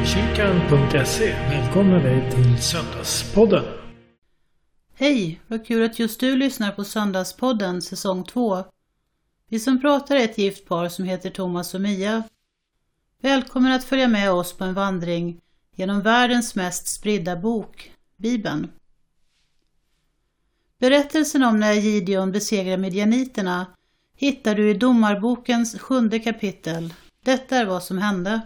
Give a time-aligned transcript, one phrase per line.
[0.00, 3.64] Pingstkyrkan.se välkomnar dig till Söndagspodden.
[4.94, 5.40] Hej!
[5.46, 8.64] Vad kul att just du lyssnar på Söndagspodden säsong 2.
[9.48, 12.22] Vi som pratar är ett gift par som heter Thomas och Mia.
[13.20, 15.40] Välkommen att följa med oss på en vandring
[15.74, 18.70] genom världens mest spridda bok, Bibeln.
[20.78, 23.66] Berättelsen om när Gideon besegrar midjaniterna
[24.16, 26.94] hittar du i Domarbokens sjunde kapitel.
[27.24, 28.40] Detta är vad som hände.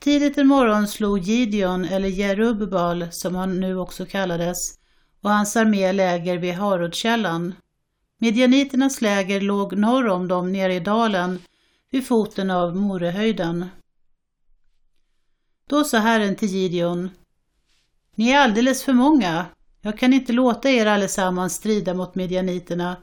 [0.00, 4.78] Tidigt en morgon slog Gideon, eller Jerubbal som han nu också kallades,
[5.20, 7.54] och hans armé läger vid Harodkällan.
[8.18, 11.38] Midjaniternas läger låg norr om dem nere i dalen
[11.90, 13.66] vid foten av Morehöjden.
[15.66, 17.10] Då sa Herren till Gideon,
[18.14, 19.46] Ni är alldeles för många,
[19.80, 22.96] jag kan inte låta er allesammans strida mot midjaniterna,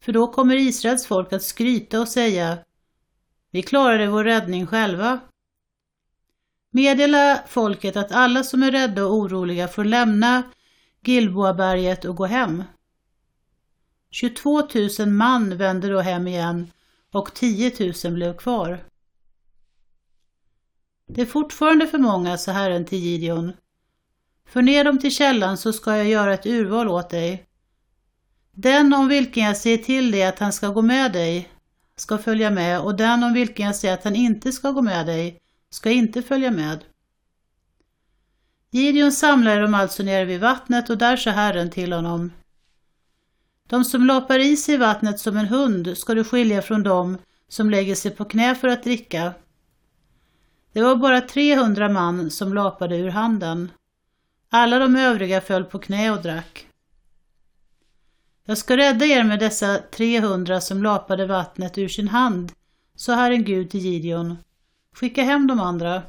[0.00, 2.58] för då kommer Israels folk att skryta och säga,
[3.50, 5.20] Vi klarade vår räddning själva.
[6.76, 10.42] Meddela folket att alla som är rädda och oroliga får lämna
[11.02, 12.64] Gilboaberget och gå hem.
[14.10, 14.62] 22
[14.98, 16.70] 000 man vände då hem igen
[17.12, 18.84] och 10 000 blev kvar.
[21.08, 23.52] Det är fortfarande för många, sa Herren till Gideon.
[24.48, 27.46] För ner dem till källan så ska jag göra ett urval åt dig.
[28.52, 31.48] Den om vilken jag säger till dig att han ska gå med dig
[31.96, 35.06] ska följa med och den om vilken jag säger att han inte ska gå med
[35.06, 36.84] dig ska inte följa med.
[38.70, 42.32] Gideon samlade dem alltså nere vid vattnet och där sa Herren till honom.
[43.68, 47.70] De som lapar i sig vattnet som en hund ska du skilja från dem som
[47.70, 49.34] lägger sig på knä för att dricka.
[50.72, 53.70] Det var bara 300 man som lapade ur handen.
[54.50, 56.66] Alla de övriga föll på knä och drack.
[58.44, 62.52] Jag ska rädda er med dessa 300 som lapade vattnet ur sin hand,
[62.96, 64.36] sa Herren Gud till Gideon.
[64.96, 66.02] Skicka hem de andra.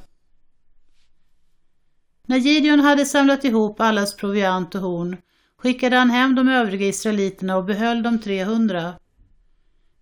[2.27, 5.17] När Gideon hade samlat ihop allas proviant och horn
[5.57, 8.93] skickade han hem de övriga israeliterna och behöll de 300.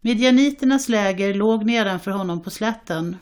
[0.01, 3.17] Midjaniternas läger låg nedanför honom på slätten.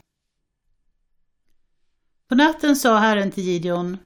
[2.28, 3.98] På natten sa Herren till Gideon,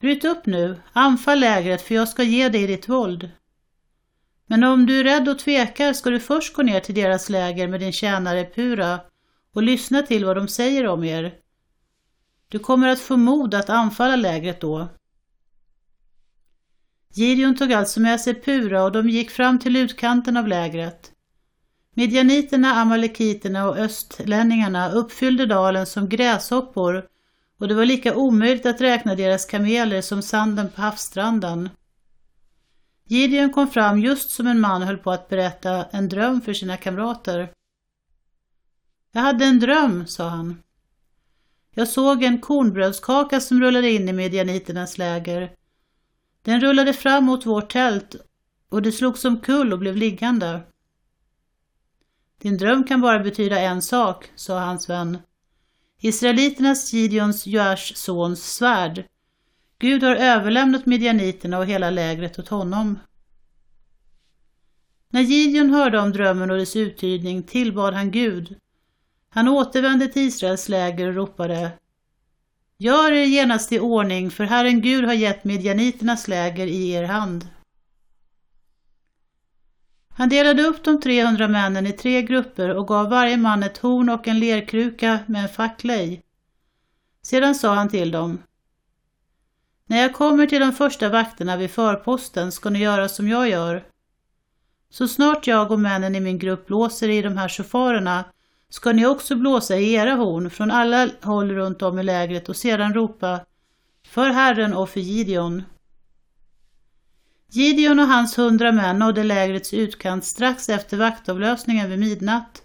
[0.00, 3.30] Bryt upp nu, anfall lägret, för jag ska ge dig ditt våld.
[4.46, 7.68] Men om du är rädd och tvekar ska du först gå ner till deras läger
[7.68, 9.00] med din tjänare Pura
[9.54, 11.34] och lyssna till vad de säger om er.
[12.48, 14.88] Du kommer att få mod att anfalla lägret då.
[17.14, 21.12] Gideon tog alltså med sig Pura och de gick fram till utkanten av lägret.
[21.94, 27.08] Midjaniterna, amalekiterna och östlänningarna uppfyllde dalen som gräshoppor
[27.58, 31.68] och det var lika omöjligt att räkna deras kameler som sanden på havsstranden.
[33.04, 36.76] Gideon kom fram just som en man höll på att berätta en dröm för sina
[36.76, 37.52] kamrater.
[39.12, 40.62] Jag hade en dröm, sa han.
[41.74, 45.52] Jag såg en kornbrödskaka som rullade in i medianiternas läger.
[46.42, 48.16] Den rullade fram mot vårt tält
[48.68, 50.60] och det slog som kull och blev liggande.
[52.38, 55.18] Din dröm kan bara betyda en sak, sa hans vän.
[56.00, 59.04] Israeliternas Gideons Joash sons svärd.
[59.78, 62.98] Gud har överlämnat midjaniterna och hela lägret åt honom.
[65.08, 68.56] När Gideon hörde om drömmen och dess uttydning tillbad han Gud.
[69.34, 71.72] Han återvände till Israels läger och ropade
[72.78, 77.48] Gör er genast i ordning, för Herren Gud har gett midjaniternas läger i er hand.
[80.14, 84.08] Han delade upp de 300 männen i tre grupper och gav varje man ett horn
[84.08, 86.22] och en lerkruka med en fackla i.
[87.22, 88.42] Sedan sa han till dem
[89.86, 93.84] När jag kommer till de första vakterna vid förposten ska ni göra som jag gör.
[94.90, 98.24] Så snart jag och männen i min grupp blåser i de här shofarerna
[98.72, 102.56] ska ni också blåsa i era horn från alla håll runt om i lägret och
[102.56, 103.40] sedan ropa
[104.08, 105.62] för Herren och för Gideon.
[107.48, 112.62] Gideon och hans hundra män nådde lägrets utkant strax efter vaktavlösningen vid midnatt.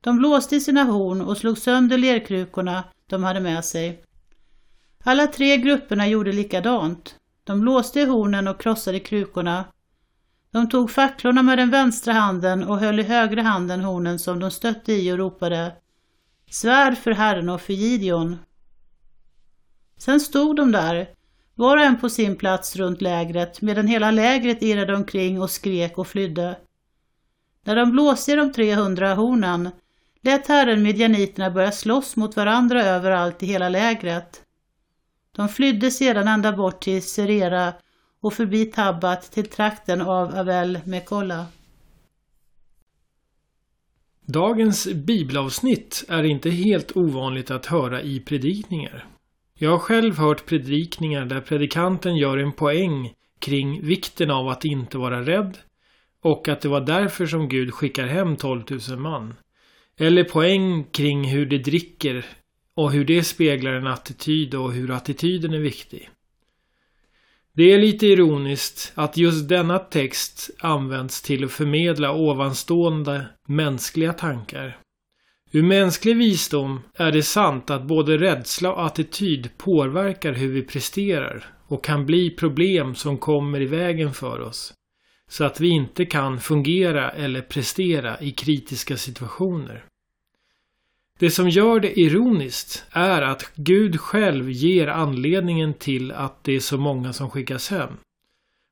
[0.00, 4.02] De blåste i sina horn och slog sönder lerkrukorna de hade med sig.
[5.04, 7.14] Alla tre grupperna gjorde likadant.
[7.44, 9.64] De blåste i hornen och krossade krukorna
[10.50, 14.50] de tog facklorna med den vänstra handen och höll i högra handen hornen som de
[14.50, 15.72] stötte i och ropade
[16.50, 18.36] Svärd för Herren och för Gideon.
[19.98, 21.08] Sen stod de där,
[21.54, 25.98] var och en på sin plats runt lägret, medan hela lägret irrade omkring och skrek
[25.98, 26.58] och flydde.
[27.64, 29.70] När de blåste i de 300 hornen
[30.22, 34.42] lät Herren midjaniterna börja slåss mot varandra överallt i hela lägret.
[35.36, 37.72] De flydde sedan ända bort till Serera
[38.20, 41.46] och förbi Tabbat till trakten av Avel Mekolla.
[44.26, 49.06] Dagens bibelavsnitt är inte helt ovanligt att höra i predikningar.
[49.54, 54.98] Jag har själv hört predikningar där predikanten gör en poäng kring vikten av att inte
[54.98, 55.58] vara rädd
[56.22, 59.34] och att det var därför som Gud skickar hem 12 000 man.
[59.96, 62.26] Eller poäng kring hur de dricker
[62.74, 66.10] och hur det speglar en attityd och hur attityden är viktig.
[67.58, 74.78] Det är lite ironiskt att just denna text används till att förmedla ovanstående mänskliga tankar.
[75.52, 81.44] Ur mänsklig visdom är det sant att både rädsla och attityd påverkar hur vi presterar
[81.68, 84.72] och kan bli problem som kommer i vägen för oss.
[85.30, 89.84] Så att vi inte kan fungera eller prestera i kritiska situationer.
[91.18, 96.60] Det som gör det ironiskt är att Gud själv ger anledningen till att det är
[96.60, 97.92] så många som skickas hem.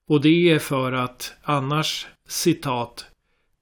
[0.09, 3.07] Och det är för att annars, citat,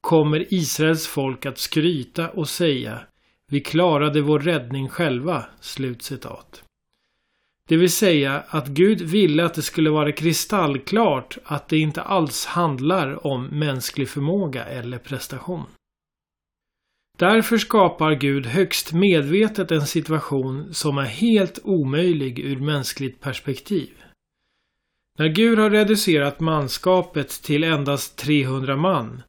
[0.00, 3.00] kommer Israels folk att skryta och säga
[3.50, 5.44] Vi klarade vår räddning själva.
[5.60, 6.62] Slutcitat.
[7.68, 12.46] Det vill säga att Gud ville att det skulle vara kristallklart att det inte alls
[12.46, 15.64] handlar om mänsklig förmåga eller prestation.
[17.18, 23.90] Därför skapar Gud högst medvetet en situation som är helt omöjlig ur mänskligt perspektiv.
[25.18, 29.22] När Gud har reducerat manskapet till endast 300 man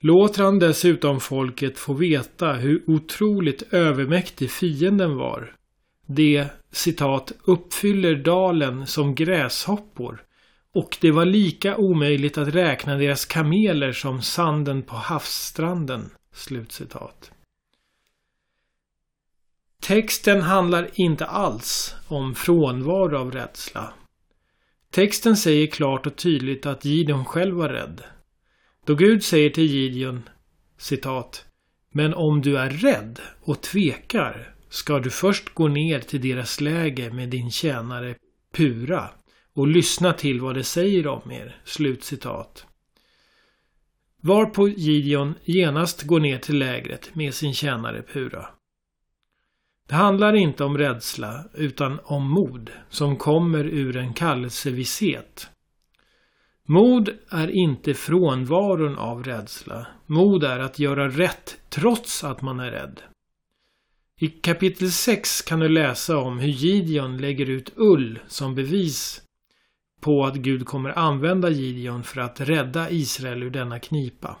[0.00, 5.54] låter han dessutom folket få veta hur otroligt övermäktig fienden var.
[6.06, 10.22] Det, citat, uppfyller dalen som gräshoppor
[10.74, 16.10] och det var lika omöjligt att räkna deras kameler som sanden på havsstranden.
[16.32, 17.30] Slutcitat.
[19.82, 23.94] Texten handlar inte alls om frånvaro av rädsla.
[24.90, 28.02] Texten säger klart och tydligt att Gideon själv var rädd.
[28.86, 30.28] Då Gud säger till Gideon
[30.78, 31.44] citat
[31.92, 37.10] Men om du är rädd och tvekar ska du först gå ner till deras läge
[37.10, 38.14] med din tjänare
[38.52, 39.10] Pura
[39.54, 41.60] och lyssna till vad det säger om er.
[41.64, 42.66] Slutcitat.
[44.22, 48.48] Varpå Gideon genast går ner till lägret med sin tjänare Pura.
[49.88, 55.50] Det handlar inte om rädsla utan om mod som kommer ur en kallelsevisshet.
[56.68, 59.86] Mod är inte frånvaron av rädsla.
[60.06, 63.00] Mod är att göra rätt trots att man är rädd.
[64.20, 69.22] I kapitel 6 kan du läsa om hur Gideon lägger ut ull som bevis
[70.00, 74.36] på att Gud kommer använda Gideon för att rädda Israel ur denna knipa.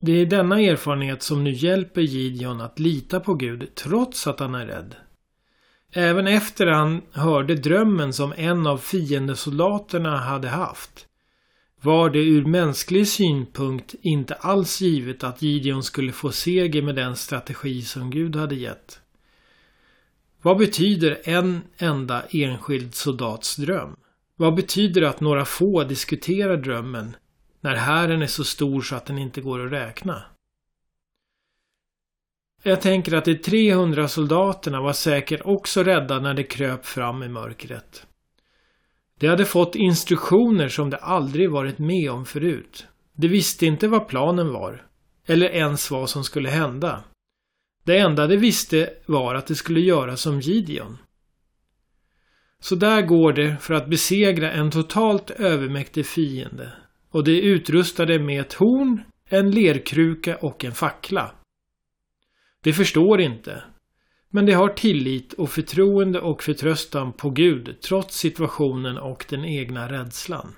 [0.00, 4.54] Det är denna erfarenhet som nu hjälper Gideon att lita på Gud trots att han
[4.54, 4.94] är rädd.
[5.92, 11.06] Även efter han hörde drömmen som en av fiendesoldaterna hade haft
[11.84, 17.16] var det ur mänsklig synpunkt inte alls givet att Gideon skulle få seger med den
[17.16, 19.00] strategi som Gud hade gett.
[20.42, 23.96] Vad betyder en enda enskild soldats dröm?
[24.42, 27.16] Vad betyder det att några få diskuterar drömmen
[27.60, 30.22] när hären är så stor så att den inte går att räkna?
[32.62, 37.28] Jag tänker att de 300 soldaterna var säkert också rädda när de kröp fram i
[37.28, 38.06] mörkret.
[39.20, 42.86] De hade fått instruktioner som de aldrig varit med om förut.
[43.12, 44.86] De visste inte vad planen var.
[45.26, 47.04] Eller ens vad som skulle hända.
[47.84, 50.98] Det enda de visste var att de skulle göra som Gideon.
[52.64, 56.72] Så där går det för att besegra en totalt övermäktig fiende.
[57.10, 61.34] Och de är utrustade med ett horn, en lerkruka och en fackla.
[62.64, 63.62] De förstår inte.
[64.30, 69.92] Men de har tillit och förtroende och förtröstan på Gud trots situationen och den egna
[69.92, 70.54] rädslan.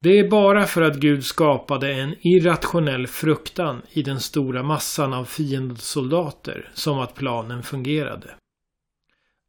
[0.00, 5.24] Det är bara för att Gud skapade en irrationell fruktan i den stora massan av
[5.24, 8.34] fiendesoldater som att planen fungerade.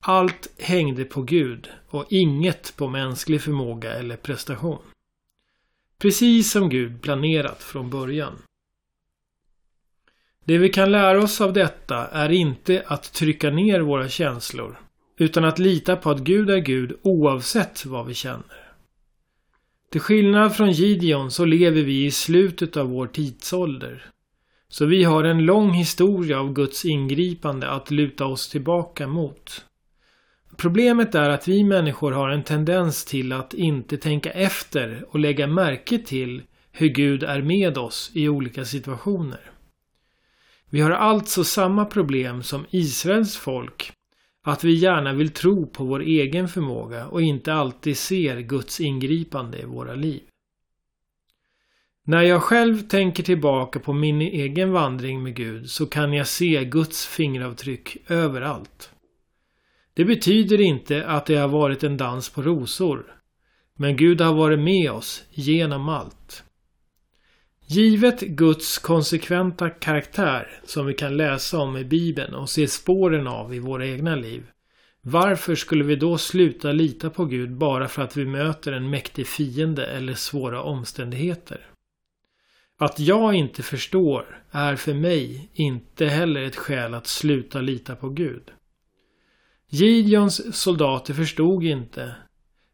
[0.07, 4.81] Allt hängde på Gud och inget på mänsklig förmåga eller prestation.
[5.99, 8.33] Precis som Gud planerat från början.
[10.43, 14.79] Det vi kan lära oss av detta är inte att trycka ner våra känslor.
[15.17, 18.73] Utan att lita på att Gud är Gud oavsett vad vi känner.
[19.91, 24.05] Till skillnad från Gideon så lever vi i slutet av vår tidsålder.
[24.67, 29.65] Så vi har en lång historia av Guds ingripande att luta oss tillbaka mot.
[30.57, 35.47] Problemet är att vi människor har en tendens till att inte tänka efter och lägga
[35.47, 39.51] märke till hur Gud är med oss i olika situationer.
[40.69, 43.91] Vi har alltså samma problem som Israels folk.
[44.43, 49.61] Att vi gärna vill tro på vår egen förmåga och inte alltid ser Guds ingripande
[49.61, 50.21] i våra liv.
[52.07, 56.65] När jag själv tänker tillbaka på min egen vandring med Gud så kan jag se
[56.65, 58.94] Guds fingeravtryck överallt.
[59.95, 63.05] Det betyder inte att det har varit en dans på rosor.
[63.77, 66.43] Men Gud har varit med oss genom allt.
[67.67, 73.53] Givet Guds konsekventa karaktär som vi kan läsa om i Bibeln och se spåren av
[73.53, 74.43] i våra egna liv.
[75.01, 79.27] Varför skulle vi då sluta lita på Gud bara för att vi möter en mäktig
[79.27, 81.67] fiende eller svåra omständigheter?
[82.77, 88.09] Att jag inte förstår är för mig inte heller ett skäl att sluta lita på
[88.09, 88.51] Gud.
[89.69, 92.15] Gideons soldater förstod inte.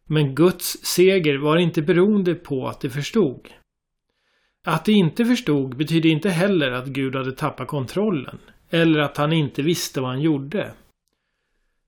[0.05, 3.47] Men Guds seger var inte beroende på att de förstod.
[4.65, 8.37] Att de inte förstod betydde inte heller att Gud hade tappat kontrollen.
[8.69, 10.73] Eller att han inte visste vad han gjorde.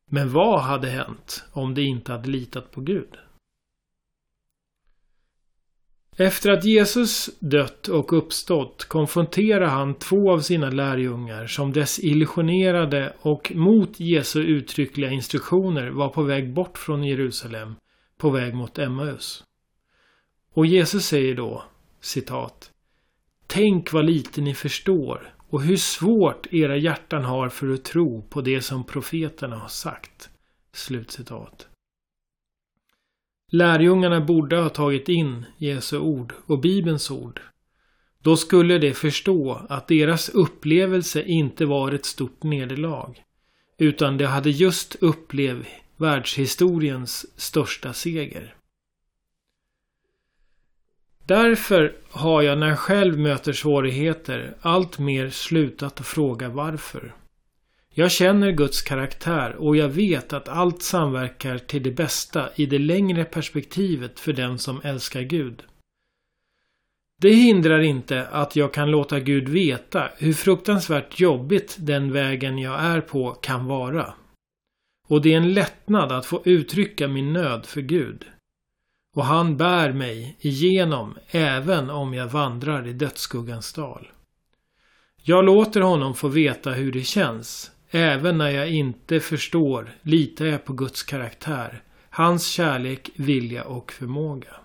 [0.10, 3.18] Men vad hade hänt om de inte hade litat på Gud?
[6.18, 13.52] Efter att Jesus dött och uppstått konfronterar han två av sina lärjungar som desillusionerade och
[13.56, 17.76] mot Jesu uttryckliga instruktioner var på väg bort från Jerusalem,
[18.18, 19.44] på väg mot Emmaus.
[20.54, 21.64] Och Jesus säger då,
[22.02, 22.72] citat,
[23.48, 28.42] Tänk vad lite ni förstår och hur svårt era hjärtan har för att tro på
[28.42, 30.30] det som profeterna har sagt.
[30.74, 31.68] Slutcitat.
[33.56, 37.42] Lärjungarna borde ha tagit in Jesu ord och Bibelns ord.
[38.22, 43.14] Då skulle de förstå att deras upplevelse inte var ett stort nederlag.
[43.78, 45.68] Utan de hade just upplevt
[45.98, 48.56] världshistoriens största seger.
[51.26, 57.14] Därför har jag när jag själv möter svårigheter alltmer slutat att fråga varför.
[57.96, 62.80] Jag känner Guds karaktär och jag vet att allt samverkar till det bästa i det
[62.80, 65.64] längre perspektivet för den som älskar Gud.
[67.22, 72.80] Det hindrar inte att jag kan låta Gud veta hur fruktansvärt jobbigt den vägen jag
[72.80, 74.14] är på kan vara.
[75.08, 78.26] Och det är en lättnad att få uttrycka min nöd för Gud.
[79.16, 84.08] Och han bär mig igenom även om jag vandrar i dödsskuggans dal.
[85.24, 90.66] Jag låter honom få veta hur det känns Även när jag inte förstår litar jag
[90.66, 94.56] på Guds karaktär, hans kärlek, vilja och förmåga.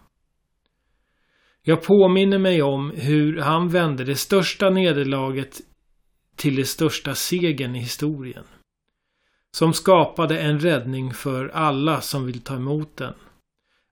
[1.62, 5.60] Jag påminner mig om hur han vände det största nederlaget
[6.36, 8.44] till det största segern i historien.
[9.50, 13.14] Som skapade en räddning för alla som vill ta emot den.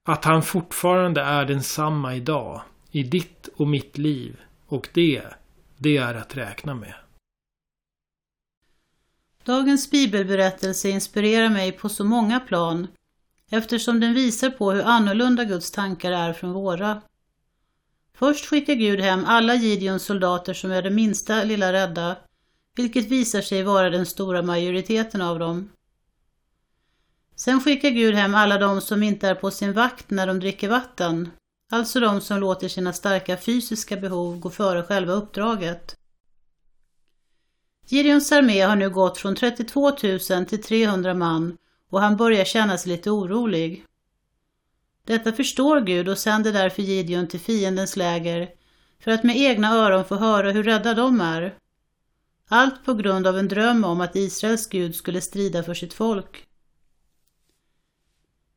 [0.04, 4.40] Att han fortfarande är densamma idag, i ditt och mitt liv.
[4.66, 5.22] Och det,
[5.78, 7.05] det är att räkna med.
[9.46, 12.88] Dagens bibelberättelse inspirerar mig på så många plan
[13.50, 17.02] eftersom den visar på hur annorlunda Guds tankar är från våra.
[18.14, 22.16] Först skickar Gud hem alla Gideons soldater som är det minsta lilla rädda,
[22.76, 25.70] vilket visar sig vara den stora majoriteten av dem.
[27.36, 30.68] Sen skickar Gud hem alla de som inte är på sin vakt när de dricker
[30.68, 31.30] vatten,
[31.72, 35.96] alltså de som låter sina starka fysiska behov gå före själva uppdraget.
[37.88, 39.90] Gideons armé har nu gått från 32
[40.30, 41.56] 000 till 300 man
[41.90, 43.84] och han börjar känna sig lite orolig.
[45.04, 48.48] Detta förstår Gud och sänder därför Gideon till fiendens läger
[49.00, 51.54] för att med egna öron få höra hur rädda de är.
[52.48, 56.46] Allt på grund av en dröm om att Israels Gud skulle strida för sitt folk.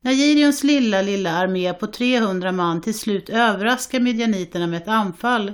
[0.01, 5.53] När Gideons lilla, lilla armé på 300 man till slut överraskar midjaniterna med ett anfall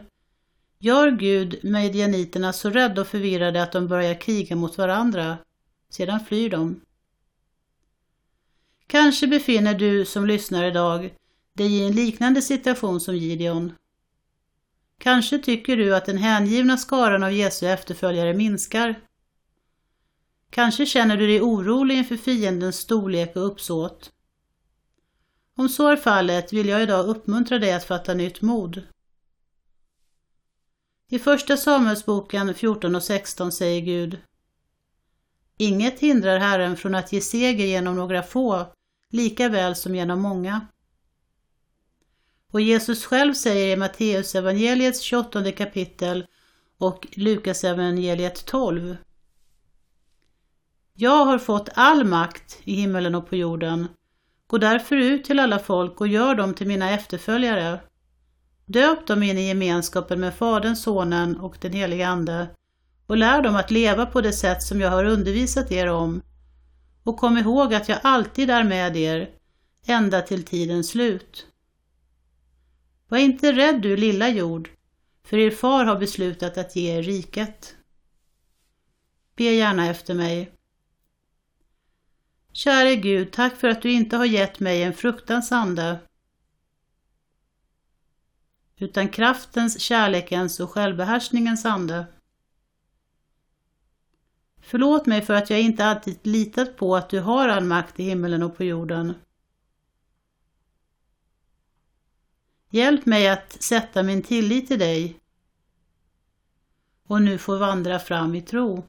[0.80, 5.38] Gör Gud medianiterna så rädda och förvirrade att de börjar kriga mot varandra.
[5.90, 6.82] Sedan flyr de.
[8.88, 11.14] Kanske befinner du som lyssnar idag
[11.54, 13.74] dig i en liknande situation som Gideon.
[15.00, 18.96] Kanske tycker du att den hängivna skaran av Jesu efterföljare minskar.
[20.50, 24.12] Kanske känner du dig orolig inför fiendens storlek och uppsåt.
[25.58, 28.82] Om så är fallet vill jag idag uppmuntra dig att fatta nytt mod.
[31.10, 34.20] I första Samuelsboken 14 och 16 säger Gud
[35.58, 38.66] Inget hindrar Herren från att ge seger genom några få,
[39.10, 40.68] lika väl som genom många.
[42.52, 46.26] Och Jesus själv säger i Matteus evangeliets 28 kapitel
[46.78, 48.98] och Lukas evangeliet 12.
[50.94, 53.88] Jag har fått all makt i himmelen och på jorden.
[54.48, 57.80] Gå därför ut till alla folk och gör dem till mina efterföljare.
[58.66, 62.48] Döp dem in i gemenskapen med Fadern, Sonen och den helige Ande
[63.08, 66.22] och lär dem att leva på det sätt som jag har undervisat er om.
[67.04, 69.30] Och kom ihåg att jag alltid är med er,
[69.86, 71.48] ända till tidens slut.
[73.08, 74.70] Var inte rädd du lilla jord,
[75.24, 77.76] för er far har beslutat att ge er riket.
[79.36, 80.52] Be gärna efter mig.
[82.54, 86.00] Käre Gud, tack för att du inte har gett mig en fruktans ande,
[88.78, 92.06] utan kraftens, kärlekens och självbehärskningens ande.
[94.62, 98.04] Förlåt mig för att jag inte alltid litat på att du har all makt i
[98.04, 99.14] himmelen och på jorden.
[102.70, 105.20] Hjälp mig att sätta min tillit till dig
[107.08, 108.84] och nu få vandra fram i tro.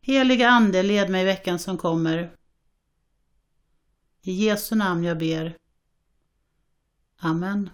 [0.00, 2.30] Heliga Ande, led mig i veckan som kommer.
[4.22, 5.56] I Jesu namn jag ber.
[7.20, 7.70] Amen.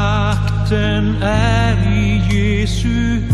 [0.00, 3.33] Makten är i Jesu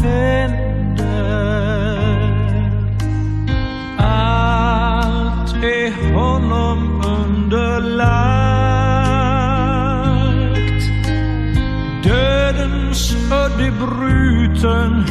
[13.80, 15.04] bruten,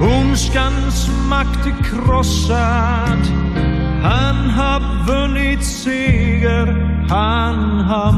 [0.00, 3.22] ondskans makt är krossad.
[4.02, 6.66] Han har vunnit seger,
[7.08, 8.12] han har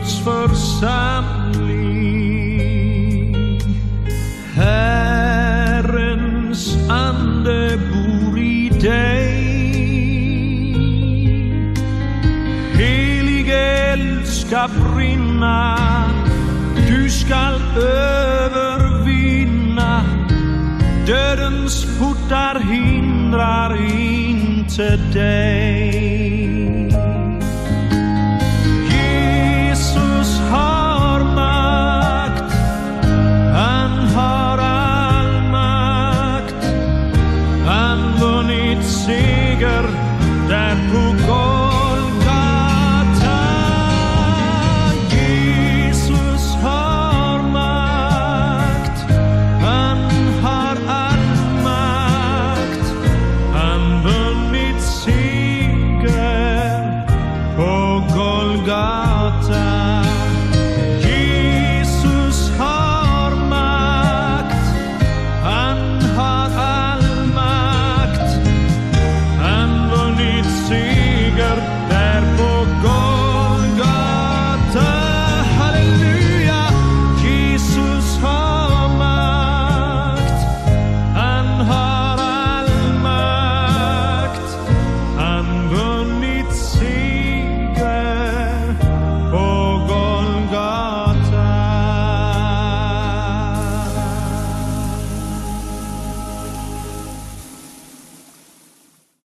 [0.00, 1.60] Guds församling.
[4.54, 5.88] Herrens
[6.88, 9.60] ande bor i dig.
[12.72, 15.78] Helig eld ska brinna,
[16.88, 17.60] du skall
[18.46, 19.24] övervinna.
[21.06, 25.89] Dödens portar hindrar inte dig.